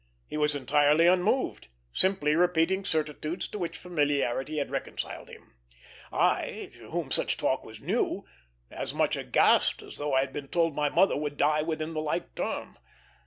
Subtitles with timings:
[0.25, 5.53] He was entirely unmoved, simply repeating certitudes to which familiarity had reconciled him;
[6.11, 8.25] I, to whom such talk was new,
[8.71, 12.01] as much aghast as though I had been told my mother would die within the
[12.01, 12.79] like term.